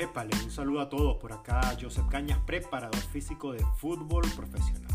[0.00, 4.90] Épale, un saludo a todos por acá, Joseph Cañas, preparador físico de fútbol profesional.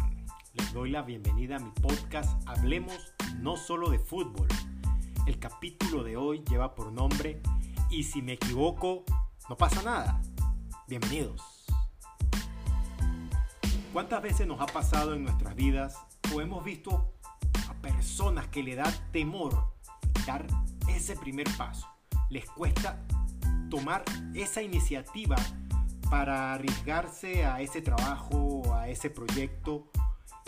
[0.54, 4.48] Les doy la bienvenida a mi podcast Hablemos no solo de fútbol.
[5.28, 7.40] El capítulo de hoy lleva por nombre
[7.92, 9.04] Y si me equivoco,
[9.48, 10.24] no pasa nada.
[10.88, 11.68] Bienvenidos.
[13.94, 16.00] ¿Cuántas veces nos ha pasado en nuestras vidas
[16.34, 17.14] o hemos visto
[17.70, 19.72] a personas que le da temor
[20.26, 20.48] dar
[20.90, 21.88] ese primer paso?
[22.32, 23.06] Les cuesta
[23.76, 25.36] tomar esa iniciativa
[26.10, 29.90] para arriesgarse a ese trabajo, a ese proyecto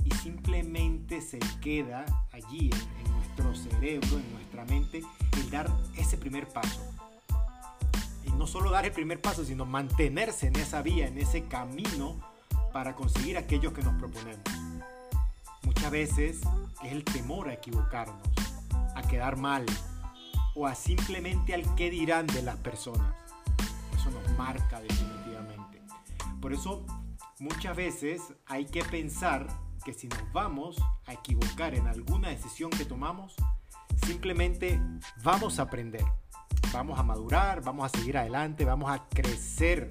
[0.06, 6.48] y simplemente se queda allí en, nuestro cerebro, en nuestra mente, el dar ese primer
[6.48, 6.82] paso.
[8.26, 12.16] Y no solo dar el primer paso, sino mantenerse en esa vía, en ese camino
[12.72, 14.44] para conseguir aquello que nos proponemos.
[15.64, 16.40] Muchas veces
[16.82, 18.22] es el temor a equivocarnos,
[18.96, 19.66] a quedar mal,
[20.58, 23.27] o a simplemente al qué dirán de las personas.
[24.38, 25.82] Marca definitivamente.
[26.42, 26.86] Por eso
[27.40, 29.48] muchas veces hay que pensar
[29.84, 33.36] que si nos vamos a equivocar en alguna decisión que tomamos,
[34.06, 34.80] simplemente
[35.24, 36.04] vamos a aprender,
[36.74, 39.88] vamos a madurar, vamos a seguir adelante, vamos a crecer.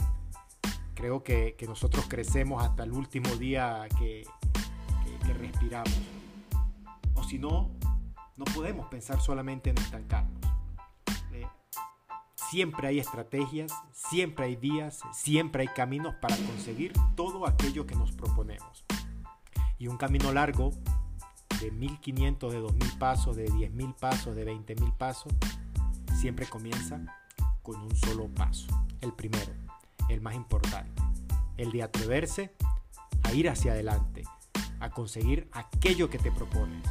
[0.95, 4.25] Creo que, nosotros crecemos hasta el último día que,
[5.27, 5.93] que respiramos.
[7.15, 7.71] O si no,
[8.37, 10.56] no podemos pensar solamente en estancarnos.
[12.51, 18.13] Siempre hay estrategias, siempre hay vías, siempre hay caminos para conseguir todo aquello que nos
[18.13, 18.85] proponemos.
[19.79, 20.71] Y un camino largo
[21.61, 25.33] de 1500, de 2000 pasos, de 10.000 pasos, de 20.000 pasos,
[26.15, 27.01] siempre comienza
[27.63, 28.69] con un solo paso.
[29.01, 29.53] El primero,
[30.09, 31.03] el más importante,
[31.57, 32.55] el de atreverse
[33.25, 34.23] a ir hacia adelante,
[34.79, 36.87] a conseguir aquello que te propones.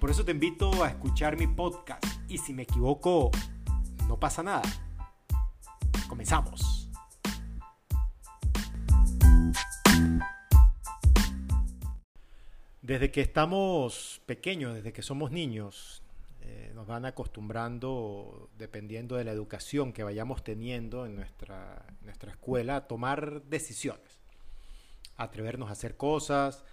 [0.00, 3.30] Por eso te invito a escuchar mi podcast y si me equivoco,
[4.12, 4.62] no pasa nada.
[6.06, 6.86] Comenzamos.
[12.82, 16.02] Desde que estamos pequeños, desde que somos niños,
[16.42, 22.76] eh, nos van acostumbrando, dependiendo de la educación que vayamos teniendo en nuestra, nuestra escuela,
[22.76, 24.20] a tomar decisiones,
[25.16, 26.64] a atrevernos a hacer cosas.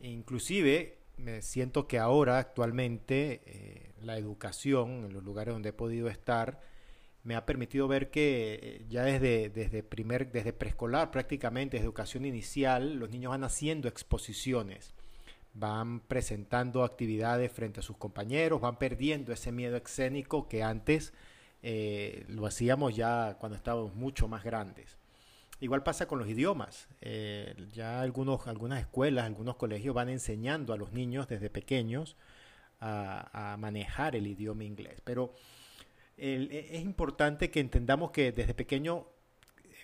[0.00, 5.72] E inclusive, me siento que ahora, actualmente, eh, la educación, en los lugares donde he
[5.72, 6.73] podido estar,
[7.24, 12.26] me ha permitido ver que eh, ya desde, desde, primer, desde preescolar prácticamente, desde educación
[12.26, 14.94] inicial, los niños van haciendo exposiciones,
[15.54, 21.14] van presentando actividades frente a sus compañeros, van perdiendo ese miedo escénico que antes
[21.62, 24.98] eh, lo hacíamos ya cuando estábamos mucho más grandes.
[25.60, 26.88] Igual pasa con los idiomas.
[27.00, 32.16] Eh, ya algunos, algunas escuelas, algunos colegios van enseñando a los niños desde pequeños
[32.80, 35.00] a, a manejar el idioma inglés.
[35.04, 35.32] Pero
[36.16, 39.06] e, es importante que entendamos que desde pequeño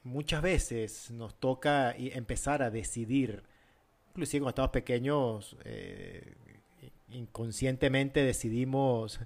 [0.04, 3.42] muchas veces nos toca empezar a decidir,
[4.10, 6.34] inclusive cuando estamos pequeños, eh,
[7.10, 9.20] inconscientemente decidimos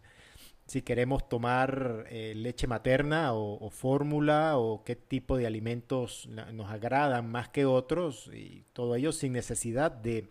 [0.66, 7.31] si queremos tomar eh, leche materna o, fórmula o qué tipo de alimentos nos agradan
[7.31, 10.28] más que otros y todo ello sin necesidad de,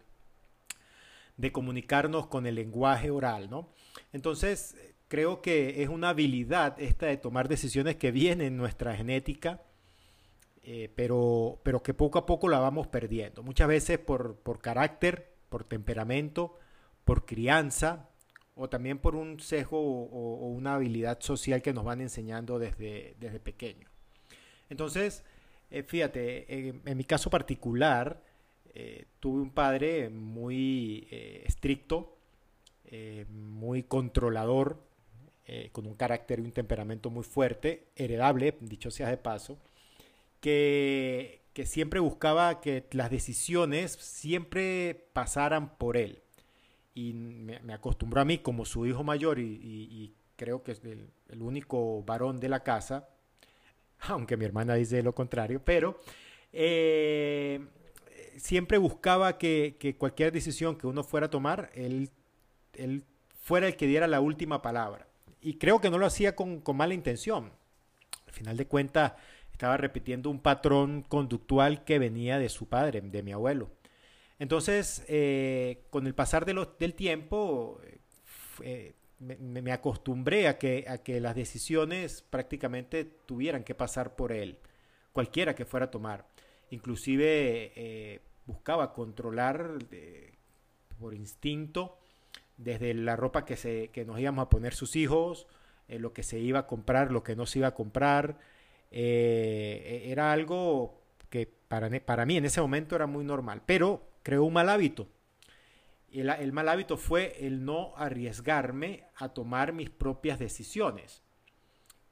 [1.37, 3.69] de comunicarnos con el lenguaje oral, ¿no?
[4.11, 4.75] Entonces,
[5.13, 9.61] creo que es una habilidad esta de tomar decisiones que viene en nuestra genética,
[10.63, 13.43] eh, pero, pero que poco a poco la vamos perdiendo.
[13.43, 16.57] Muchas veces por, por carácter, por temperamento,
[17.05, 18.09] por crianza
[18.55, 23.39] o también por un sesgo o, una habilidad social que nos van enseñando desde, desde
[23.39, 23.87] pequeño.
[24.71, 25.23] Entonces,
[25.69, 28.23] eh, fíjate, en mi caso particular,
[28.73, 31.07] eh, tuve un padre muy
[31.45, 32.17] estricto,
[33.29, 34.91] muy controlador,
[35.45, 39.57] eh, con un carácter y un temperamento muy fuerte, heredable, dicho sea de paso,
[40.39, 46.21] que, que siempre buscaba que las decisiones siempre pasaran por él.
[46.95, 52.03] Y me, acostumbró a mí como su hijo mayor y, creo que es el, único
[52.03, 53.09] varón de la casa,
[53.99, 55.99] aunque mi hermana dice lo contrario, pero
[56.53, 57.59] eh,
[58.37, 62.09] siempre buscaba que, que, cualquier decisión que uno fuera a tomar, él,
[62.75, 63.03] él
[63.41, 65.07] fuera el que diera la última palabra
[65.43, 67.51] y creo que no lo hacía con, mala intención.
[68.27, 69.13] Al final de cuentas,
[69.51, 73.69] estaba repitiendo un patrón conductual que venía de su padre, de mi abuelo.
[74.39, 77.79] Entonces, eh, con el pasar del tiempo,
[79.19, 84.57] me, acostumbré a que, a que las decisiones prácticamente tuvieran que pasar por él,
[85.11, 86.25] cualquiera que fuera a tomar.
[86.71, 89.77] Inclusive eh, buscaba controlar
[90.99, 91.99] por instinto
[92.57, 95.47] desde la ropa que, se, que nos íbamos a poner sus hijos,
[95.87, 98.37] eh, lo que se iba a comprar, lo que no se iba a comprar,
[98.91, 104.43] eh, era algo que para, para mí en ese momento era muy normal, pero creó
[104.43, 105.07] un mal hábito.
[106.11, 111.23] El, mal hábito fue el no arriesgarme a tomar mis propias decisiones.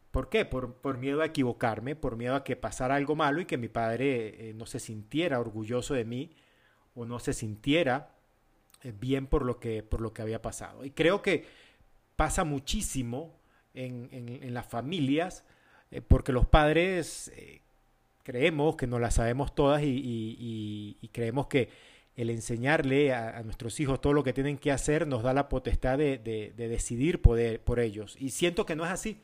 [0.10, 0.44] ¿Por qué?
[0.44, 3.70] Por, por, miedo a equivocarme, por miedo a que pasara algo malo y que mi
[3.70, 6.36] padre eh, no se sintiera orgulloso de mí
[6.96, 8.16] o no se sintiera
[9.00, 10.86] bien por lo, que, por lo que había pasado.
[10.86, 11.46] Y creo que
[12.16, 13.36] pasa muchísimo
[13.74, 15.44] en, en, las familias
[15.92, 17.32] eh, porque los padres
[18.24, 21.70] creemos que no las sabemos todas y, creemos que
[22.16, 25.98] el enseñarle a, nuestros hijos todo lo que tienen que hacer nos da la potestad
[25.98, 28.16] de, de, de decidir poder, por ellos.
[28.20, 29.18] Y siento que no es así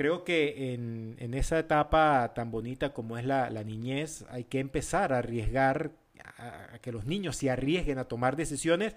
[0.00, 4.58] creo que en, en, esa etapa tan bonita como es la, la niñez, hay que
[4.58, 8.96] empezar a arriesgar, a, que los niños se arriesguen a tomar decisiones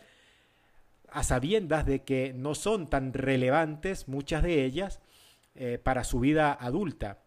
[1.10, 5.00] a sabiendas de que no son tan relevantes, muchas de ellas,
[5.56, 7.20] eh, para su vida adulta.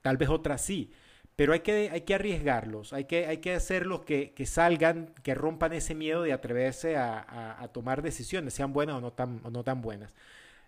[0.00, 0.90] Tal vez otras sí,
[1.36, 5.34] pero hay que, hay que arriesgarlos, hay que, hay que hacerlos que, que salgan, que
[5.34, 9.62] rompan ese miedo de atreverse a, a, tomar decisiones, sean buenas o no tan, no
[9.62, 10.14] tan buenas.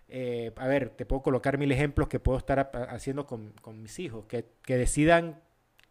[0.09, 3.99] Eh, a ver, te puedo colocar mil ejemplos que puedo estar haciendo con, con mis
[3.99, 5.41] hijos, que, que, decidan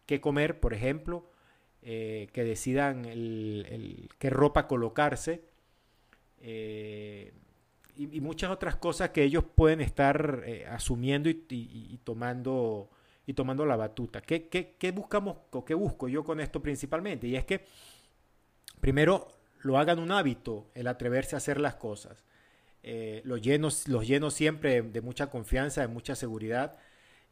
[0.06, 1.28] qué comer, por ejemplo,
[1.82, 5.42] eh, que decidan el, qué ropa colocarse
[6.40, 7.32] eh,
[7.96, 12.90] y, muchas otras cosas que ellos pueden estar eh, asumiendo y, y, tomando
[13.26, 14.20] y tomando la batuta.
[14.20, 17.26] ¿Qué, qué, qué buscamos o qué busco yo con esto principalmente?
[17.26, 17.64] Y es que
[18.80, 19.28] primero
[19.60, 22.24] lo hagan un hábito el atreverse a hacer las cosas
[23.24, 26.78] los, lleno, los siempre de mucha confianza, de mucha seguridad.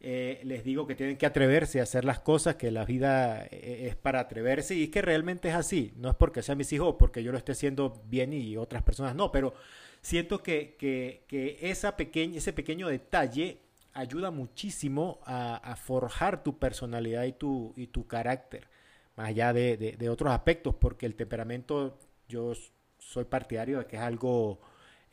[0.00, 3.88] Eh, les digo que tienen que atreverse a hacer las cosas, que la vida eh,
[3.88, 5.92] es para atreverse y que realmente es así.
[5.96, 8.82] No es porque sean mis hijos o porque yo lo esté haciendo bien y otras
[8.82, 9.54] personas no, pero
[10.02, 13.60] siento que, que, esa ese pequeño detalle
[13.94, 18.68] ayuda muchísimo a, forjar tu personalidad y tu, y tu carácter,
[19.16, 22.52] más allá de otros aspectos, porque el temperamento yo
[22.98, 24.60] soy partidario de que es algo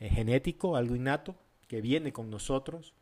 [0.00, 1.36] eh, genético, algo innato,
[1.68, 2.94] que viene con nosotros.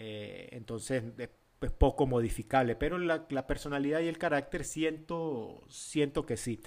[0.00, 1.28] Eh, entonces es,
[1.60, 6.60] es, poco modificable, pero la, personalidad y el carácter siento, siento que sí.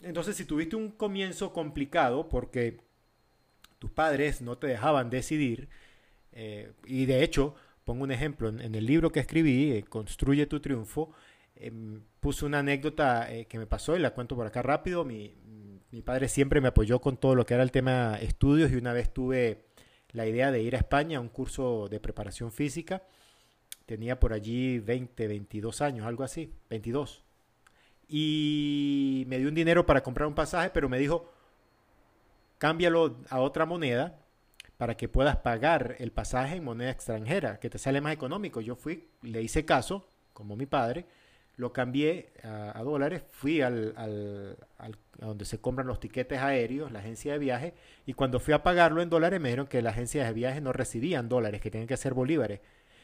[0.00, 2.80] Entonces si tuviste un comienzo complicado porque
[3.78, 5.68] tus padres no te dejaban decidir,
[6.32, 10.60] eh, y de hecho, pongo un ejemplo, en, el libro que escribí, eh, Construye tu
[10.60, 11.12] triunfo,
[11.56, 11.70] eh,
[12.20, 15.04] puse una anécdota que me pasó y la cuento por acá rápido.
[15.04, 15.34] Mi,
[15.90, 18.94] mi padre siempre me apoyó con todo lo que era el tema estudios y una
[18.94, 19.66] vez tuve
[20.14, 23.02] la idea de ir a España a un curso de preparación física.
[23.84, 27.22] Tenía por allí 20, 22 años, algo así, 22.
[28.08, 31.30] Y me dio un dinero para comprar un pasaje, pero me dijo,
[32.58, 34.18] cámbialo a otra moneda
[34.76, 38.60] para que puedas pagar el pasaje en moneda extranjera, que te sale más económico.
[38.60, 41.06] Yo fui, le hice caso, como mi padre,
[41.56, 46.98] lo cambié a, dólares, fui al, al, a donde se compran los tiquetes aéreos, la
[46.98, 47.74] agencia de viaje,
[48.06, 50.72] y cuando fui a pagarlo en dólares me dijeron que las agencias de viaje no
[50.72, 52.60] recibían dólares, que tenían que ser bolívares,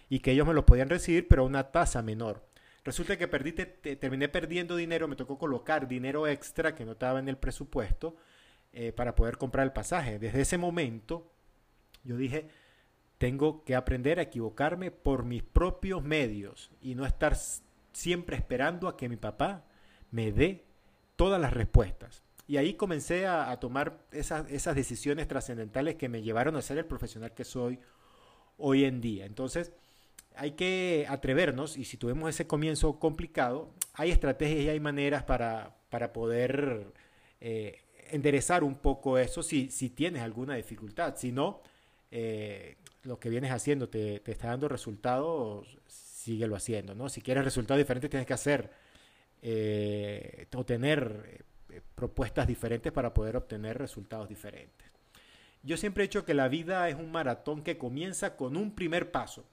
[0.08, 2.44] y que ellos me los podían recibir, pero a una tasa menor.
[2.84, 6.92] Resulta que perdí, te, te, terminé perdiendo dinero, me tocó colocar dinero extra que no
[6.92, 8.16] estaba en el presupuesto
[8.72, 10.18] eh, para poder comprar el pasaje.
[10.18, 11.30] Desde ese momento
[12.04, 12.48] yo dije,
[13.18, 17.36] tengo que aprender a equivocarme por mis propios medios y no estar
[17.92, 19.64] siempre esperando a que mi papá
[20.10, 20.64] me dé
[21.16, 22.22] todas las respuestas.
[22.46, 26.84] Y ahí comencé a, tomar esas, esas decisiones trascendentales que me llevaron a ser el
[26.84, 27.78] profesional que soy
[28.58, 29.24] hoy en día.
[29.26, 29.72] Entonces,
[30.34, 35.76] hay que atrevernos y si tuvimos ese comienzo complicado, hay estrategias y hay maneras para,
[35.90, 36.92] para poder
[37.40, 37.78] eh,
[38.10, 41.16] enderezar un poco eso si, si, tienes alguna dificultad.
[41.16, 41.60] Si no,
[42.10, 45.78] eh, lo que vienes haciendo te, te está dando resultados,
[46.20, 47.08] síguelo haciendo, ¿no?
[47.08, 48.70] Si quieres resultados diferentes tienes que hacer
[49.42, 54.90] eh, o tener eh, propuestas diferentes para poder obtener resultados diferentes.
[55.62, 59.10] Yo siempre he dicho que la vida es un maratón que comienza con un primer
[59.10, 59.46] paso,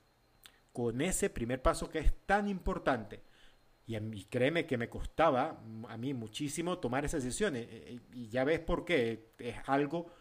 [0.72, 3.22] con ese primer paso que es tan importante.
[3.86, 7.66] Y, a mí, créeme que me costaba a mí muchísimo tomar esas decisiones.
[7.70, 9.32] Eh, y ya ves por qué.
[9.38, 10.12] Es algo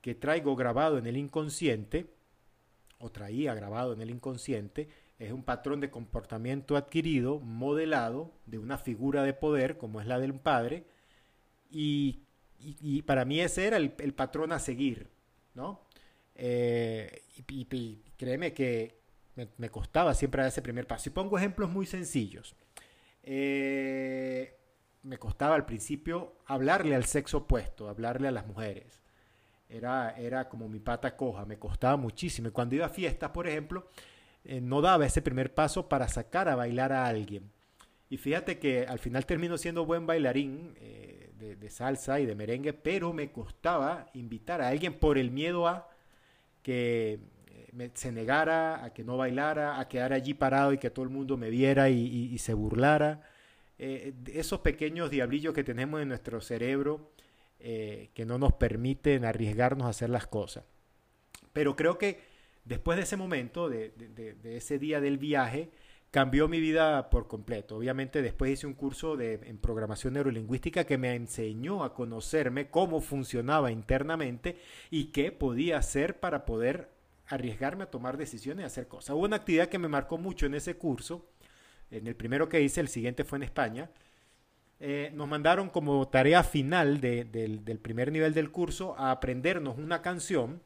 [0.00, 2.06] que traigo grabado en el inconsciente,
[2.98, 4.88] o traía grabado en el inconsciente,
[5.26, 10.18] es un patrón de comportamiento adquirido, modelado de una figura de poder como es la
[10.18, 10.84] del padre,
[11.70, 12.22] y,
[13.06, 15.10] para mí ese era el, patrón a seguir,
[15.54, 15.80] ¿no?
[16.34, 19.00] Eh, y, créeme que
[19.36, 21.08] me, me, costaba siempre dar ese primer paso.
[21.08, 22.54] Y pongo ejemplos muy sencillos.
[23.22, 24.58] Eh,
[25.02, 29.02] me costaba al principio hablarle al sexo opuesto, hablarle a las mujeres.
[29.68, 32.48] Era, era como mi pata coja, me costaba muchísimo.
[32.48, 33.88] Y cuando iba a fiestas, por ejemplo,
[34.44, 37.50] eh, no daba ese primer paso para sacar a bailar a alguien.
[38.10, 42.72] Y fíjate que al final termino siendo buen bailarín eh, de, salsa y de merengue,
[42.72, 45.88] pero me costaba invitar a alguien por el miedo a
[46.62, 47.20] que
[47.72, 51.10] me, se negara, a que no bailara, a quedar allí parado y que todo el
[51.10, 53.22] mundo me viera y, se burlara.
[53.78, 57.10] esos pequeños diablillos que tenemos en nuestro cerebro
[57.58, 60.64] que no nos permiten arriesgarnos a hacer las cosas.
[61.52, 62.20] Pero creo que
[62.64, 63.92] después de ese momento, de,
[64.44, 65.70] ese día del viaje,
[66.10, 67.76] cambió mi vida por completo.
[67.76, 73.00] Obviamente después hice un curso de, en programación neurolingüística que me enseñó a conocerme cómo
[73.00, 74.58] funcionaba internamente
[74.90, 76.90] y qué podía hacer para poder
[77.28, 79.16] arriesgarme a tomar decisiones y hacer cosas.
[79.16, 81.26] Hubo una actividad que me marcó mucho en ese curso,
[81.90, 83.90] en el primero que hice, el siguiente fue en España.
[84.80, 90.60] Eh, nos mandaron como tarea final del primer nivel del curso a aprendernos una canción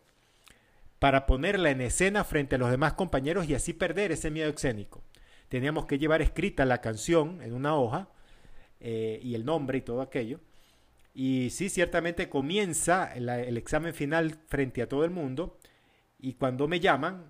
[0.99, 5.03] para ponerla en escena frente a los demás compañeros y así perder ese miedo escénico.
[5.49, 8.09] Teníamos que llevar escrita la canción en una hoja
[8.81, 10.41] eh, y el nombre y todo aquello.
[11.15, 15.59] Y sí, ciertamente comienza el examen final frente a todo el mundo
[16.19, 17.25] y cuando me llaman,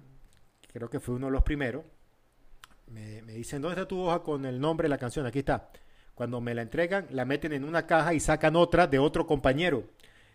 [0.72, 1.84] creo que fue uno de los primeros,
[2.88, 5.26] me, me dicen, ¿dónde está tu hoja con el nombre de la canción?
[5.26, 5.70] Aquí está.
[6.14, 9.84] Cuando me la entregan, la meten en una caja y sacan otra de otro compañero.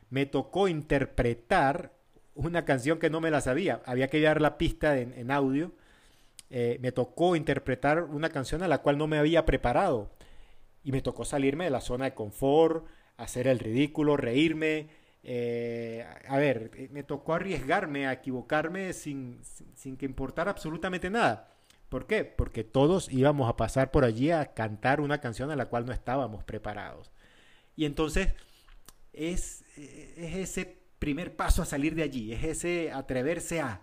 [0.09, 1.91] Me tocó interpretar
[2.35, 3.81] una canción que no me la sabía.
[3.85, 5.71] Había que dar la pista en, audio.
[6.49, 10.11] Eh, me tocó interpretar una canción a la cual no me había preparado.
[10.83, 14.89] Y me tocó salirme de la zona de confort, hacer el ridículo, reírme.
[15.23, 19.39] Eh, a ver, eh, me tocó arriesgarme a equivocarme sin,
[19.75, 21.49] sin que importara absolutamente nada.
[21.89, 22.23] ¿Por qué?
[22.23, 25.91] Porque todos íbamos a pasar por allí a cantar una canción a la cual no
[25.91, 27.11] estábamos preparados.
[27.75, 28.29] Y entonces
[29.13, 33.81] es, es ese primer paso a salir de allí, es ese atreverse a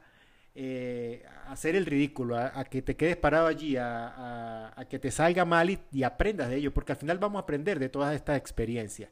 [0.54, 5.80] eh, hacer el ridículo, a, que te quedes parado allí, a, que te salga mal
[5.90, 9.10] y, aprendas de ello, porque al final vamos a aprender de todas estas experiencias.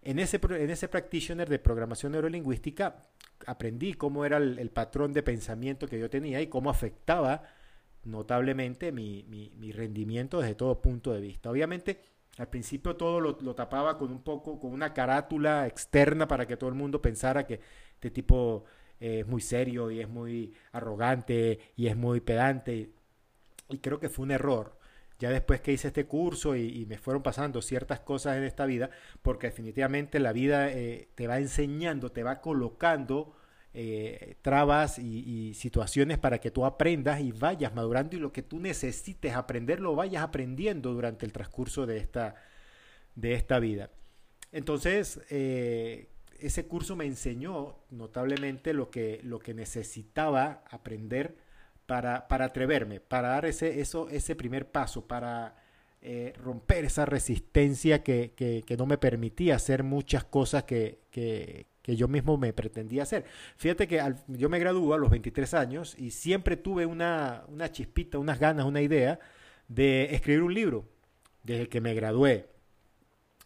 [0.00, 2.96] En ese, en ese practitioner de programación neurolingüística
[3.46, 7.42] aprendí cómo era el, patrón de pensamiento que yo tenía y cómo afectaba
[8.04, 11.50] notablemente mi, mi rendimiento desde todo punto de vista.
[11.50, 12.00] Obviamente,
[12.38, 16.68] al principio todo lo, tapaba con un poco, con una carátula externa para que todo
[16.68, 17.60] el mundo pensara que
[17.94, 18.64] este tipo
[19.00, 22.90] eh, es muy serio y es muy arrogante y es muy pedante.
[23.68, 24.78] Y creo que fue un error.
[25.18, 28.90] Ya después que hice este curso y, me fueron pasando ciertas cosas en esta vida,
[29.22, 33.36] porque definitivamente la vida eh, te va enseñando, te va colocando
[33.76, 38.60] eh, trabas y, situaciones para que tú aprendas y vayas madurando y lo que tú
[38.60, 42.36] necesites aprender lo vayas aprendiendo durante el transcurso de esta,
[43.16, 43.90] de esta vida.
[44.52, 51.36] Entonces, eh, ese curso me enseñó notablemente lo que, lo que necesitaba aprender
[51.86, 55.56] para, para atreverme, para dar ese, eso, ese primer paso, para
[56.00, 62.08] eh, romper esa resistencia que, que, no me permitía hacer muchas cosas que, que yo
[62.08, 63.24] mismo me pretendía hacer.
[63.56, 68.18] Fíjate que yo me gradué a los 23 años y siempre tuve una, una chispita,
[68.18, 69.18] unas ganas, una idea
[69.68, 70.88] de escribir un libro
[71.42, 72.48] desde que me gradué.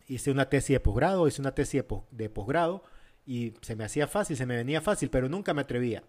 [0.06, 2.82] Hice una tesis de posgrado, hice una tesis de posgrado
[3.26, 6.04] y se me hacía fácil, se me venía fácil, pero nunca me atrevía.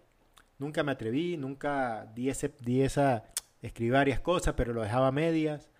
[0.58, 3.24] Nunca me atreví, nunca di, ese, di esa,
[3.60, 5.70] escribir varias cosas, pero lo dejaba a medias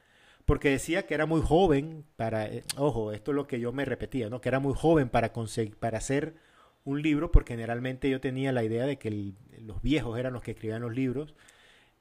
[0.51, 3.85] porque decía que era muy joven para, eh, ojo, esto es lo que yo me
[3.85, 4.41] repetía, ¿no?
[4.41, 6.35] Que era muy joven para conseguir, para hacer
[6.83, 10.51] un libro, porque generalmente yo tenía la idea de que los viejos eran los que
[10.51, 11.37] escribían los libros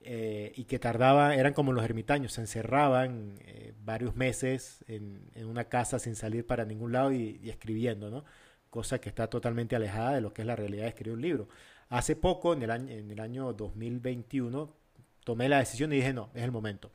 [0.01, 5.65] eh, y que tardaba, eran como los ermitaños, se encerraban eh, varios meses en, una
[5.65, 8.25] casa sin salir para ningún lado y, escribiendo, ¿no?
[8.71, 11.49] Cosa que está totalmente alejada de lo que es la realidad de escribir un libro.
[11.89, 14.75] Hace poco, en el año, en el año 2021,
[15.23, 16.89] tomé la decisión y dije, no, es el momento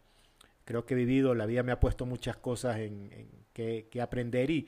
[0.64, 3.10] creo que he vivido, la vida me ha puesto muchas cosas en,
[3.52, 4.66] que, aprender y,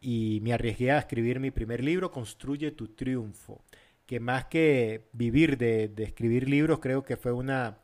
[0.00, 3.62] y me arriesgué a escribir mi primer libro, Construye tu triunfo,
[4.06, 7.78] que más que vivir de, escribir libros, creo que fue una,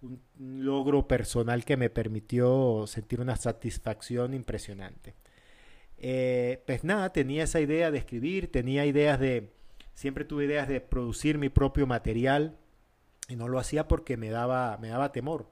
[0.00, 5.14] un, logro personal que me permitió sentir una satisfacción impresionante.
[5.98, 9.50] Eh, pues nada, tenía esa idea de escribir, tenía ideas de,
[9.94, 12.56] siempre tuve ideas de producir mi propio material
[13.28, 15.48] y no lo hacía porque me daba, me daba temor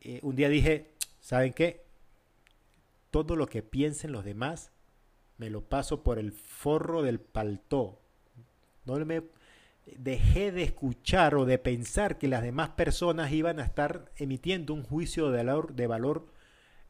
[0.00, 1.84] eh, un día dije, ¿saben qué?
[3.10, 4.70] Todo lo que piensen los demás
[5.38, 8.00] me lo paso por el forro del paltó.
[8.84, 9.22] No me
[9.96, 14.82] dejé de escuchar o de pensar que las demás personas iban a estar emitiendo un
[14.82, 16.26] juicio de valor,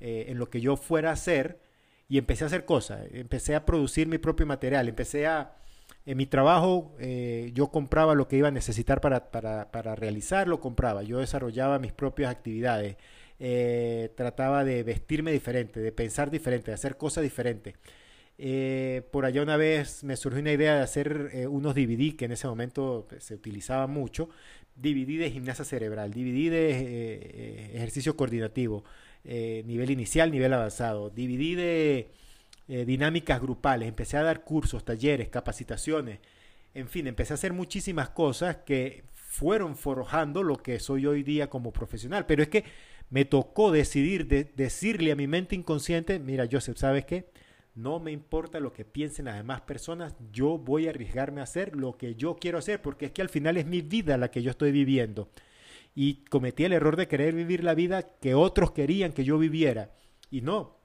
[0.01, 1.61] eh, en lo que yo fuera a hacer
[2.09, 5.57] y empecé a hacer cosas, empecé a producir mi propio material, empecé a
[6.11, 6.97] En mi trabajo
[7.53, 11.03] yo compraba lo que iba a necesitar para, para, para realizarlo, compraba.
[11.03, 12.97] Yo desarrollaba mis propias actividades.
[14.17, 17.75] trataba de vestirme diferente, de pensar diferente, de hacer cosas diferentes.
[18.41, 22.27] Eh, por allá una vez me surgió una idea de hacer eh, unos DVD que
[22.27, 24.31] en ese momento pues, se utilizaba mucho.
[24.77, 28.85] DVD de gimnasia cerebral, DVD de eh, ejercicio coordinativo,
[29.25, 32.11] nivel inicial, nivel avanzado, DVD de
[32.69, 33.89] dinámicas grupales.
[33.89, 36.21] Empecé a dar cursos, talleres, capacitaciones.
[36.75, 41.49] En fin, empecé a hacer muchísimas cosas que fueron forjando lo que soy hoy día
[41.49, 42.27] como profesional.
[42.27, 42.65] Pero es que
[43.11, 47.31] me tocó decidir, de, decirle a mi mente inconsciente, mira Joseph, ¿sabes qué?
[47.75, 51.77] No me importa lo que piensen las demás personas, yo voy a arriesgarme a hacer
[51.77, 54.43] lo que yo quiero hacer, porque es que al final es mi vida la que
[54.43, 55.31] yo estoy viviendo.
[55.95, 59.93] Y cometí el error de querer vivir la vida que otros querían que yo viviera.
[60.31, 60.78] Y no,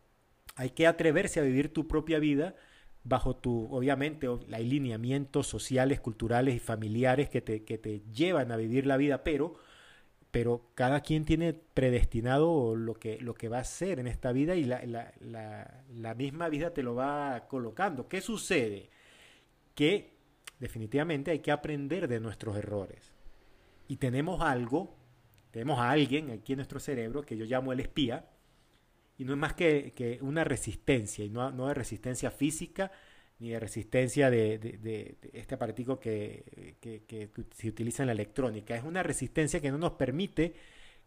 [0.56, 2.56] hay que atreverse a vivir tu propia vida
[3.04, 8.58] bajo tu, obviamente, hay lineamientos sociales, culturales y familiares que te, que te llevan a
[8.58, 9.56] vivir la vida, pero
[10.34, 14.56] pero cada quien tiene predestinado lo que, lo que va a hacer en esta vida
[14.56, 18.08] y la, la, la, misma vida te lo va colocando.
[18.08, 18.90] ¿Qué sucede?
[19.76, 20.16] Que
[20.60, 23.14] definitivamente hay que aprender de nuestros errores.
[23.88, 24.96] Y tenemos algo,
[25.52, 28.26] tenemos a alguien aquí en nuestro cerebro que yo llamo el espía,
[29.24, 32.92] y no es más que, que una resistencia, y no, no de resistencia física,
[33.40, 36.76] ni de resistencia de, este aparatico que,
[37.56, 38.76] se utiliza en la electrónica.
[38.76, 40.56] Es una resistencia que no nos permite,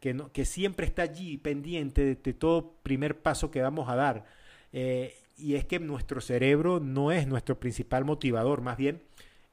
[0.01, 4.25] que, no, que siempre está allí pendiente de, todo primer paso que vamos a dar.
[4.73, 9.03] Eh, y es que nuestro cerebro no es nuestro principal motivador, más bien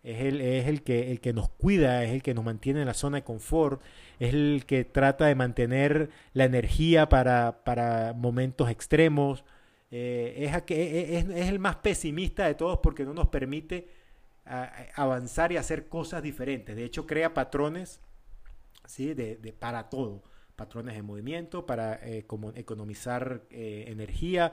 [0.04, 2.88] es el, es el, que, el que nos cuida, es el que nos mantiene en
[2.88, 3.82] la zona de confort,
[4.20, 9.46] es el que trata de mantener la energía para, para momentos extremos,
[9.92, 13.88] eh, es, e, e, es, es, el más pesimista de todos porque no nos permite
[14.96, 16.76] avanzar y hacer cosas diferentes.
[16.76, 18.02] De hecho, crea patrones
[18.86, 19.14] ¿sí?
[19.14, 20.24] de, para todo.
[20.58, 24.52] Patrones de movimiento, para eh, como economizar eh, energía,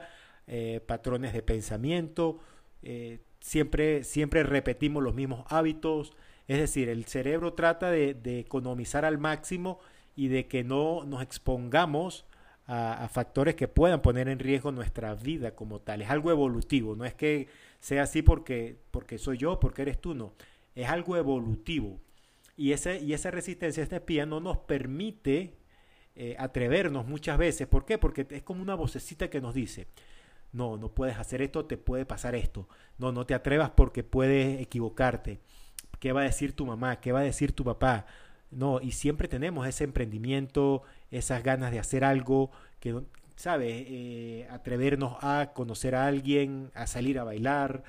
[0.85, 2.39] patrones de pensamiento.
[3.41, 6.13] Siempre, siempre repetimos los mismos hábitos.
[6.47, 9.79] Es decir, el cerebro trata de, economizar al máximo
[10.15, 12.25] y de que no nos expongamos
[12.67, 16.01] a, factores que puedan poner en riesgo nuestra vida como tal.
[16.01, 17.47] Es algo evolutivo, no es que
[17.79, 20.33] sea así porque, porque soy yo, porque eres tú, no.
[20.75, 21.99] Es algo evolutivo.
[22.55, 25.55] Y, ese, y esa resistencia esta espía no nos permite
[26.15, 27.67] eh, atrevernos muchas veces.
[27.67, 27.97] ¿Por qué?
[27.97, 29.87] Porque es como una vocecita que nos dice,
[30.53, 32.67] no, no puedes hacer esto, te puede pasar esto.
[32.97, 35.39] No, no te atrevas porque puedes equivocarte.
[35.99, 36.99] ¿Qué va a decir tu mamá?
[36.99, 38.05] ¿Qué va a decir tu papá?
[38.51, 43.01] No, y siempre tenemos ese emprendimiento, esas ganas de hacer algo, que,
[43.35, 43.85] ¿sabes?
[43.87, 47.83] Eh, atrevernos a conocer a alguien, a salir a bailar.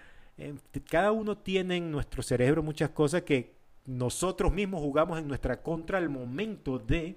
[0.88, 3.54] cada uno tiene en nuestro cerebro muchas cosas que
[3.86, 7.16] nosotros mismos jugamos en nuestra contra al momento de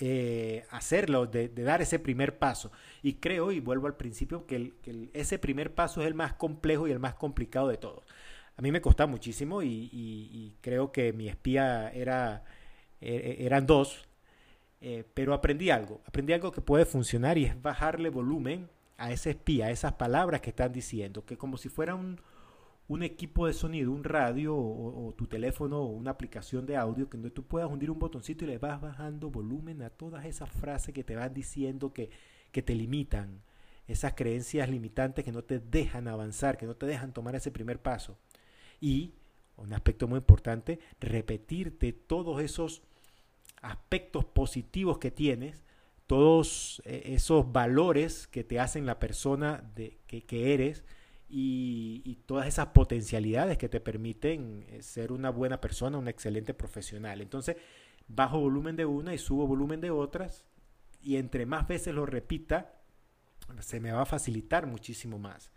[0.00, 2.70] eh, hacerlo, de, dar ese primer paso.
[3.02, 4.72] Y creo, y vuelvo al principio, que,
[5.12, 8.04] ese primer paso es el más complejo y el más complicado de todos
[8.58, 12.02] a mí me costaba muchísimo y, creo que mi espía e,
[13.00, 14.08] e, eran dos,
[14.80, 19.30] eh, pero aprendí algo, aprendí algo que puede funcionar y es bajarle volumen a ese
[19.30, 22.20] espía, a esas palabras que están diciendo, que como si fuera un,
[23.02, 27.30] equipo de sonido, un radio o, tu teléfono o una aplicación de audio, que donde
[27.30, 31.04] tú puedas hundir un botoncito y le vas bajando volumen a todas esas frases que
[31.04, 32.10] te van diciendo que,
[32.50, 33.42] que te limitan,
[33.86, 37.80] esas creencias limitantes que no te dejan avanzar, que no te dejan tomar ese primer
[37.80, 38.18] paso.
[38.80, 39.14] Y,
[39.56, 42.82] un aspecto muy importante, repetirte todos esos
[43.60, 45.64] aspectos positivos que tienes,
[46.06, 50.84] todos eh, esos valores que te hacen la persona de, que, eres
[51.28, 57.22] y, todas esas potencialidades que te permiten eh, ser una buena persona, un excelente profesional.
[57.22, 57.56] Entonces,
[58.06, 60.44] bajo volumen de una y subo volumen de otras
[61.02, 62.74] y entre más veces lo repita,
[63.60, 65.50] se me va a facilitar muchísimo más.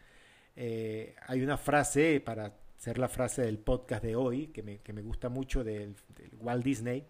[0.56, 4.94] Eh, hay una frase para ser la frase del podcast de hoy, que me, que
[4.94, 5.96] me gusta mucho del,
[6.40, 7.06] Walt Disney,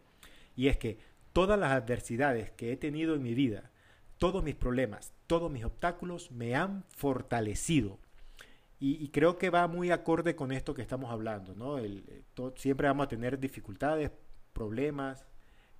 [0.55, 0.99] y es que
[1.33, 3.71] todas las adversidades que he tenido en mi vida,
[4.17, 7.99] todos mis problemas, todos mis obstáculos me han fortalecido.
[8.83, 11.77] Y, creo que va muy acorde con esto que estamos hablando, ¿no?
[11.77, 12.23] El, eh,
[12.55, 14.09] siempre vamos a tener dificultades,
[14.53, 15.23] problemas,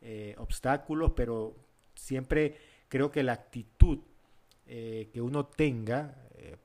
[0.01, 1.55] eh, obstáculos, pero
[1.95, 2.57] siempre
[2.89, 3.97] creo que la actitud
[4.67, 6.15] eh, que uno tenga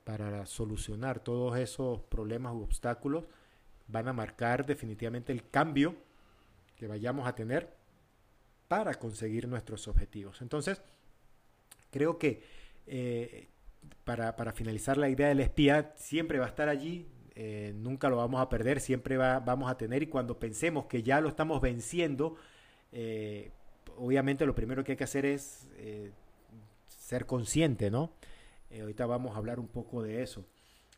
[0.03, 3.25] para solucionar todos esos problemas u obstáculos
[3.87, 5.95] van a marcar definitivamente el cambio
[6.75, 7.73] que vayamos a tener
[8.67, 10.41] para conseguir nuestros objetivos.
[10.41, 10.81] Entonces,
[11.91, 12.43] creo que
[14.03, 17.07] para, finalizar la idea del espía, siempre va a estar allí
[17.39, 21.21] eh, nunca lo vamos a perder, siempre vamos a tener y cuando pensemos que ya
[21.21, 22.35] lo estamos venciendo,
[22.91, 23.51] eh,
[23.95, 26.09] obviamente lo primero que hay que hacer es eh,
[26.87, 28.11] ser consciente, ¿no?
[28.81, 30.47] ahorita vamos a hablar un poco de eso.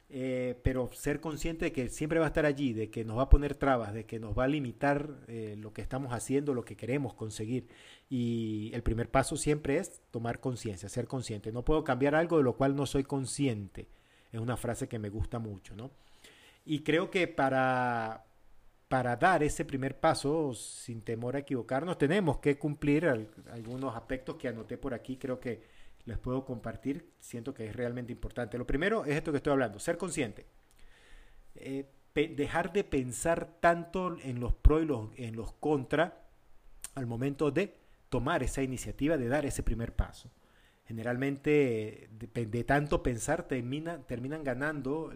[0.10, 3.30] Pero ser consciente de que siempre va a estar allí, de que nos va a
[3.30, 5.10] poner trabas, de que nos va a limitar
[5.58, 7.67] lo que estamos haciendo, lo que queremos conseguir.
[8.10, 11.52] Y el primer paso siempre es tomar conciencia, ser consciente.
[11.52, 13.88] No puedo cambiar algo de lo cual no soy consciente.
[14.32, 15.91] Es una frase que me gusta mucho, ¿no?
[16.65, 18.26] Y creo que para,
[18.88, 23.06] para dar ese primer paso, sin temor a equivocarnos, tenemos que cumplir
[23.52, 25.62] algunos aspectos que anoté por aquí, creo que
[26.10, 28.58] les puedo compartir, siento que es realmente importante.
[28.58, 30.45] Lo primero es esto que estoy hablando, ser consciente.
[31.56, 36.28] Eh, dejar de pensar tanto en los pros y los, en los contra
[36.95, 37.78] al momento de
[38.10, 40.30] tomar esa iniciativa, de dar ese primer paso
[40.89, 45.13] generalmente de, tanto pensar termina, terminan ganando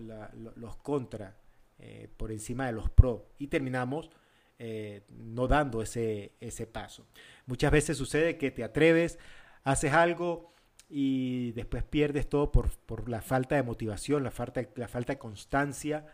[0.56, 1.36] los contra
[1.80, 4.12] eh, por encima de los pro y terminamos
[4.60, 7.08] eh, no dando ese, ese paso.
[7.48, 9.18] Muchas veces sucede que te atreves,
[9.64, 10.53] haces algo
[10.90, 15.20] y después pierdes todo por, por la falta de motivación, la falta, la falta de
[15.20, 16.06] constancia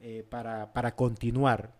[0.00, 1.72] eh, para, para, continuar.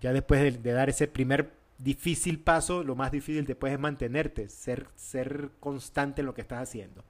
[0.00, 4.88] ya después de, dar ese primer difícil paso, lo más difícil después es mantenerte, ser,
[4.96, 7.04] ser constante en lo que estás haciendo.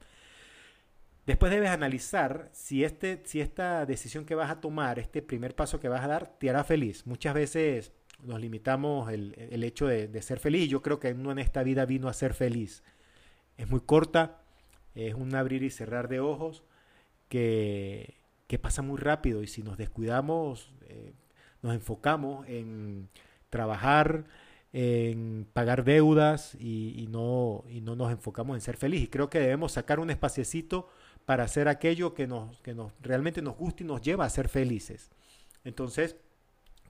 [1.29, 5.79] Después debes analizar si, este, si esta decisión que vas a tomar, este primer paso
[5.79, 7.07] que vas a dar, te hará feliz.
[7.07, 7.93] Muchas veces
[8.23, 10.71] nos limitamos el, el hecho de, de, ser feliz.
[10.71, 12.83] Yo creo que uno en esta vida vino a ser feliz.
[13.59, 14.41] Es muy corta,
[15.07, 16.65] es un abrir y cerrar de ojos
[17.29, 21.13] que, que pasa muy rápido y si nos descuidamos, eh,
[21.63, 23.09] nos enfocamos en
[23.51, 24.25] trabajar,
[24.73, 29.07] en pagar deudas y, no, y no nos enfocamos en ser felices.
[29.07, 30.89] Y creo que debemos sacar un espaciecito
[31.27, 34.49] para hacer aquello que, nos, que nos, realmente nos gusta y nos lleva a ser
[34.49, 35.11] felices.
[35.65, 36.17] Entonces,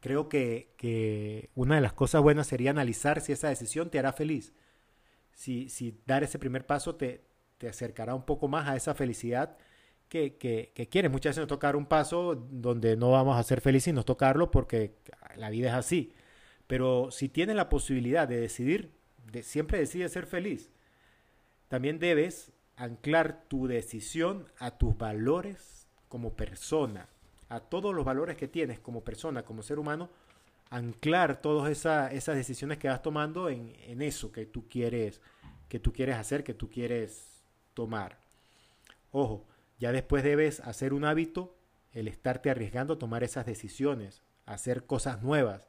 [0.01, 4.13] creo que, que, una de las cosas buenas sería analizar si esa decisión te hará
[4.13, 4.53] feliz.
[5.33, 7.28] Si, si dar ese primer paso te,
[7.59, 9.59] te acercará un poco más a esa felicidad
[10.09, 11.11] que, que, quieres.
[11.11, 14.51] Muchas veces nos tocar un paso donde no vamos a ser felices y nos tocarlo
[14.51, 14.95] porque
[15.37, 16.13] la vida es así.
[16.67, 18.93] Pero si tienes la posibilidad de decidir,
[19.31, 20.71] de, siempre decide ser feliz,
[21.69, 27.09] también debes anclar tu decisión a tus valores como persona,
[27.49, 30.11] a todos los valores que tienes como persona, como ser humano,
[30.71, 35.21] anclar todas esa, esas decisiones que vas tomando en, en, eso que tú quieres,
[35.69, 37.38] que tú quieres hacer, que tú quieres
[37.79, 38.19] tomar.
[39.13, 39.47] Ojo,
[39.79, 41.55] ya después debes hacer un hábito
[41.93, 45.69] el estarte arriesgando a tomar esas decisiones, hacer cosas nuevas,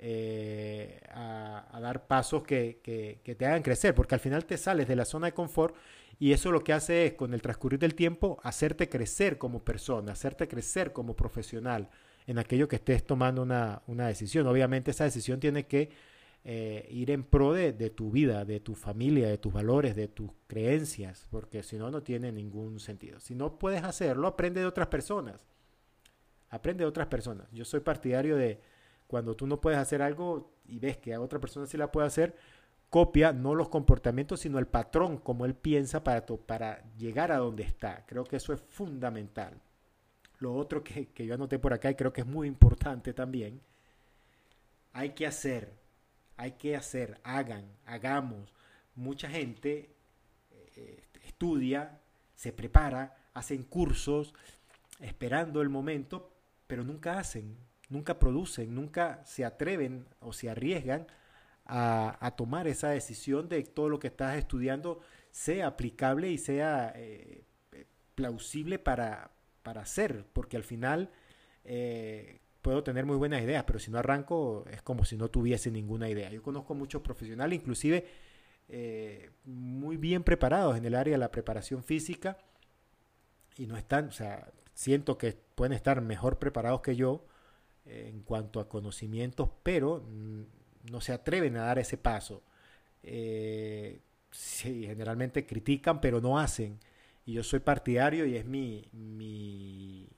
[0.00, 4.96] eh, a, dar pasos que, que, te hagan crecer, porque al final te sales de
[4.96, 5.76] la zona de confort
[6.18, 10.10] y eso lo que hace es, con el transcurrir del tiempo, hacerte crecer como persona,
[10.10, 11.90] hacerte crecer como profesional
[12.26, 14.48] en aquello que estés tomando una, una decisión.
[14.48, 15.90] Obviamente esa decisión tiene que
[16.44, 20.08] eh, ir en pro de, de, tu vida, de tu familia, de tus valores, de
[20.08, 23.20] tus creencias, porque si no, no tiene ningún sentido.
[23.20, 25.40] Si no puedes hacerlo, aprende de otras personas.
[26.48, 27.46] Aprende de otras personas.
[27.52, 28.60] Yo soy partidario de,
[29.06, 32.06] cuando tú no puedes hacer algo y ves que a otra persona sí la puede
[32.06, 32.36] hacer,
[32.88, 37.62] copia no los comportamientos, sino el patrón, como él piensa para, para llegar a donde
[37.62, 38.04] está.
[38.06, 39.60] Creo que eso es fundamental.
[40.38, 43.60] Lo otro que, que yo anoté por acá y creo que es muy importante también,
[44.92, 45.72] hay que hacer,
[46.40, 48.54] hay que hacer, hagan, hagamos.
[48.94, 49.90] Mucha gente
[50.74, 52.00] eh, estudia,
[52.34, 54.32] se prepara, hacen cursos,
[55.00, 56.32] esperando el momento,
[56.66, 57.58] pero nunca hacen,
[57.90, 61.06] nunca producen, nunca se atreven o se arriesgan
[61.66, 65.00] a, tomar esa decisión de todo lo que estás estudiando
[65.30, 67.44] sea aplicable y sea eh,
[68.14, 69.30] plausible para,
[69.62, 71.10] para hacer, porque al final
[71.64, 75.70] eh, puedo tener muy buenas ideas, pero si no arranco es como si no tuviese
[75.70, 76.30] ninguna idea.
[76.30, 78.06] Yo conozco muchos profesionales, inclusive
[78.68, 82.38] eh, muy bien preparados en el área de la preparación física,
[83.56, 87.26] y no están, o sea, siento que pueden estar mejor preparados que yo,
[87.84, 90.04] en cuanto a conocimientos, pero
[90.90, 92.42] no se atreven a dar ese paso.
[93.02, 94.00] Eh,
[94.32, 96.78] generalmente critican, pero no hacen.
[97.26, 100.08] Y yo soy partidario y es mi, mi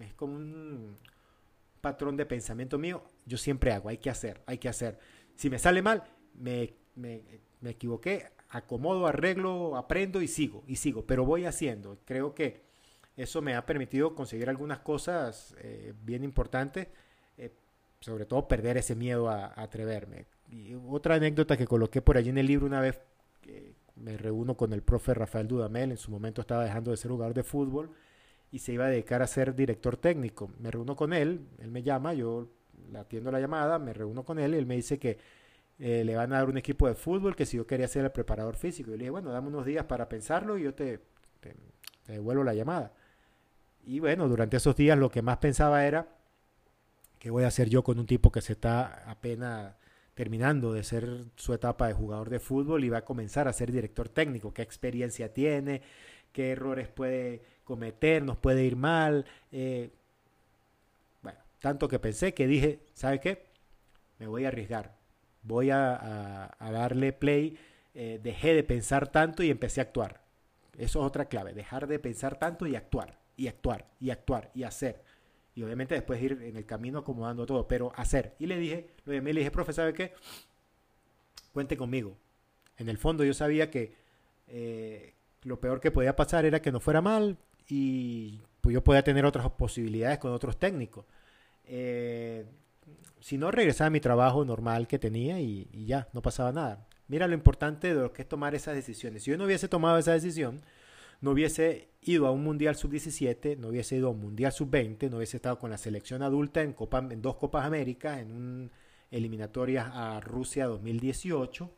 [0.00, 0.96] es como un
[1.80, 3.02] patrón de pensamiento mío.
[3.26, 4.98] Yo siempre hago, hay que hacer, hay que hacer.
[5.34, 7.22] Si me sale mal, me, me,
[7.60, 11.98] me equivoqué, acomodo, arreglo, aprendo y sigo, y sigo, pero voy haciendo.
[12.04, 12.62] Creo que
[13.16, 16.88] eso me ha permitido conseguir algunas cosas eh, bien importantes,
[17.36, 17.52] eh,
[18.00, 20.26] sobre todo perder ese miedo a, atreverme.
[20.88, 23.00] Otra anécdota que coloqué por allí en el libro una vez,
[23.94, 27.34] me reúno con el profe Rafael Dudamel, en su momento estaba dejando de ser jugador
[27.34, 27.90] de fútbol,
[28.50, 30.50] y se iba a dedicar a ser director técnico.
[30.58, 32.48] Me reúno con él, él me llama, yo
[32.94, 35.18] atiendo la llamada, me reúno con él y él me dice que
[35.78, 38.10] eh, le van a dar un equipo de fútbol, que si yo quería ser el
[38.10, 38.90] preparador físico.
[38.90, 41.00] Yo le dije, bueno, dame unos días para pensarlo y yo te,
[41.40, 41.54] te
[42.12, 42.92] devuelvo la llamada.
[43.84, 46.08] Y bueno, durante esos días lo que más pensaba era,
[47.18, 49.74] ¿qué voy a hacer yo con un tipo que se está apenas
[50.14, 53.72] terminando de ser su etapa de jugador de fútbol y va a comenzar a ser
[53.72, 54.52] director técnico?
[54.52, 55.82] ¿Qué experiencia tiene?
[56.32, 58.22] ¿Qué errores puede cometer?
[58.22, 59.24] ¿Nos puede ir mal?
[59.52, 59.90] Eh,
[61.22, 63.46] bueno, tanto que pensé que dije, ¿sabe qué?
[64.18, 64.96] Me voy a arriesgar.
[65.42, 67.56] Voy a, darle play.
[67.94, 70.20] Eh, dejé de pensar tanto y empecé a actuar.
[70.76, 74.62] Eso es otra clave, dejar de pensar tanto y actuar, y actuar, y actuar, y
[74.62, 75.02] hacer
[75.54, 78.34] y obviamente después ir en el camino acomodando todo, pero hacer.
[78.38, 80.14] Y le dije, lo llamé le dije, profe, ¿sabe qué?
[81.52, 82.16] Cuente conmigo.
[82.78, 83.94] En el fondo yo sabía que
[84.46, 87.36] eh, lo peor que podía pasar era que no fuera mal
[87.68, 91.04] y pues yo podía tener otras posibilidades con otros técnicos.
[91.64, 92.44] Eh,
[93.20, 96.86] si no, regresaba a mi trabajo normal que tenía y, ya, no pasaba nada.
[97.08, 99.22] Mira lo importante de lo que es tomar esas decisiones.
[99.22, 100.62] Si yo no hubiese tomado esa decisión,
[101.20, 105.18] no hubiese ido a un Mundial Sub-17, no hubiese ido a un Mundial Sub-20, no
[105.18, 108.70] hubiese estado con la selección adulta en, Copa, en dos Copas Américas, en un
[109.10, 111.70] eliminatorias a Rusia 2018.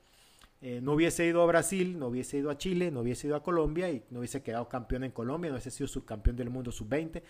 [0.62, 3.42] Eh, no hubiese ido a Brasil, no hubiese ido a Chile, no hubiese ido a
[3.42, 7.22] Colombia y no hubiese quedado campeón en Colombia, no hubiese sido subcampeón del mundo sub-20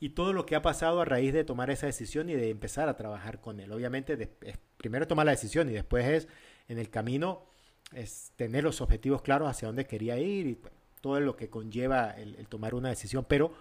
[0.00, 2.88] y todo lo que ha pasado a raíz de tomar esa decisión y de empezar
[2.88, 3.72] a trabajar con él.
[3.72, 4.30] Obviamente,
[4.76, 6.28] primero tomar la decisión y después es
[6.68, 7.48] en el camino
[7.94, 10.58] es tener los objetivos claros hacia dónde quería ir y
[11.00, 13.54] todo lo que conlleva el, tomar una decisión, pero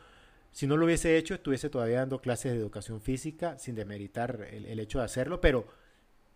[0.52, 4.80] si no lo hubiese hecho, estuviese todavía dando clases de educación física sin demeritar el,
[4.80, 5.68] hecho de hacerlo, pero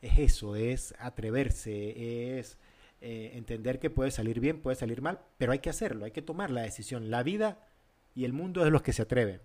[0.01, 2.57] es eso, es atreverse, es
[3.01, 6.21] eh, entender que puede salir bien, puede salir mal, pero hay que hacerlo, hay que
[6.21, 7.09] tomar la decisión.
[7.09, 7.67] La vida
[8.15, 9.41] y el mundo es los que se atreven.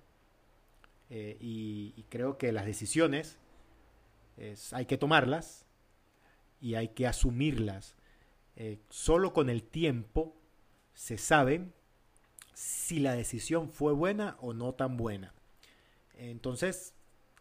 [1.09, 3.39] Eh, y, creo que las decisiones
[4.73, 5.65] hay que tomarlas
[6.61, 7.97] y hay que asumirlas.
[8.57, 10.37] Eh, solo con el tiempo
[10.95, 11.67] se sabe
[12.55, 15.35] si la decisión fue buena o no tan buena.
[16.15, 16.95] Entonces,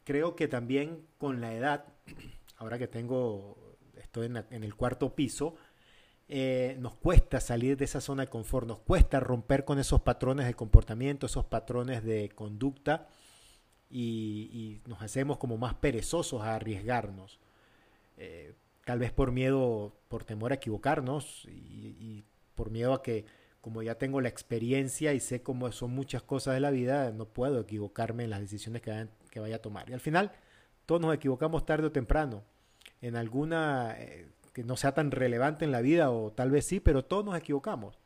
[0.04, 1.86] creo que también con la edad,
[2.58, 5.56] ahora que tengo, estoy en, el cuarto piso,
[6.28, 10.46] eh, nos cuesta salir de esa zona de confort, nos cuesta romper con esos patrones
[10.46, 13.08] de comportamiento, esos patrones de conducta
[13.90, 17.40] y, nos hacemos como más perezosos a arriesgarnos.
[18.18, 22.24] Eh, tal vez por miedo, por temor a equivocarnos y
[22.56, 23.26] por miedo a que
[23.66, 27.26] como ya tengo la experiencia y sé cómo son muchas cosas de la vida, no
[27.26, 29.90] puedo equivocarme en las decisiones que, vaya a tomar.
[29.90, 30.34] Y al final,
[30.86, 32.44] todos nos equivocamos tarde o temprano,
[33.02, 36.80] en alguna eh, que no sea tan relevante en la vida, o tal vez sí,
[36.80, 38.00] pero todos nos equivocamos.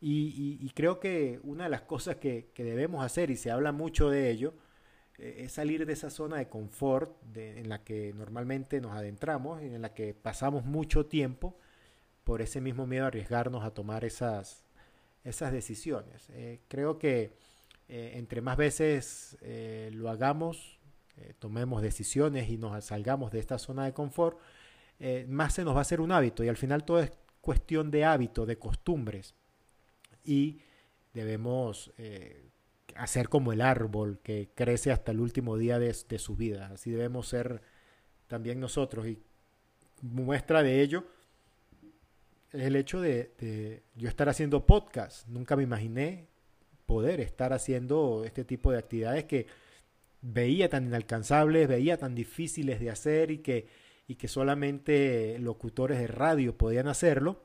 [0.00, 4.30] Y, creo que una de las cosas que, debemos hacer, y se habla mucho de
[4.30, 4.54] ello,
[5.18, 9.82] eh, es salir de esa zona de confort en la que normalmente nos adentramos, en
[9.82, 11.58] la que pasamos mucho tiempo
[12.24, 14.62] por ese mismo miedo a arriesgarnos a tomar esas,
[15.24, 16.28] esas decisiones.
[16.30, 17.32] Eh, creo que
[17.88, 20.78] eh, entre más veces eh, lo hagamos,
[21.38, 24.38] tomemos decisiones y nos salgamos de esta zona de confort,
[25.28, 27.10] más se nos va a hacer un hábito y al final todo es
[27.40, 29.34] cuestión de hábito, de costumbres
[30.24, 30.60] y
[31.14, 31.90] debemos
[32.96, 36.70] hacer como el árbol que crece hasta el último día de, de su vida.
[36.72, 37.62] Así debemos ser
[38.26, 39.22] también nosotros y
[40.02, 41.04] muestra de ello
[42.52, 45.26] es el hecho de, yo estar haciendo podcast.
[45.28, 46.26] Nunca me imaginé
[46.86, 49.46] poder estar haciendo este tipo de actividades que
[50.20, 53.68] veía tan inalcanzables, veía tan difíciles de hacer y que,
[54.10, 57.44] y que solamente locutores de radio podían hacerlo.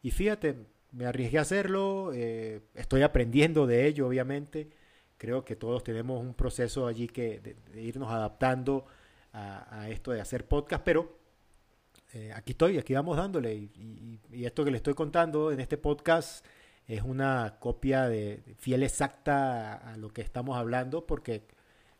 [0.00, 0.56] Y fíjate,
[0.90, 4.70] me arriesgué a hacerlo, eh, estoy aprendiendo de ello, obviamente.
[5.18, 8.86] Creo que todos tenemos un proceso allí que de, irnos adaptando
[9.34, 11.18] a, a, esto de hacer podcast, pero
[12.14, 13.54] eh, aquí estoy, aquí vamos dándole.
[13.54, 16.42] Y, esto que le estoy contando en este podcast
[16.86, 21.42] es una copia de, fiel exacta a, lo que estamos hablando, porque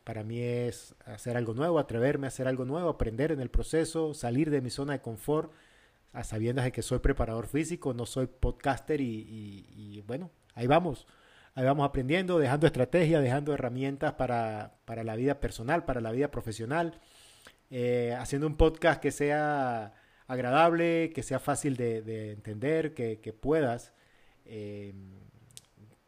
[0.09, 4.15] para mí es hacer algo nuevo, atreverme a hacer algo nuevo, aprender en el proceso,
[4.15, 5.53] salir de mi zona de confort,
[6.15, 11.07] a sabiendas de que soy preparador físico, no soy podcaster y, bueno, ahí vamos.
[11.55, 16.31] Ahí vamos aprendiendo, dejando estrategias, dejando herramientas para, para la vida personal, para la vida
[16.31, 16.99] profesional.
[17.71, 19.93] Eh, haciendo un podcast que sea
[20.27, 23.93] agradable, que sea fácil de, entender, que, puedas,
[24.47, 24.95] eh,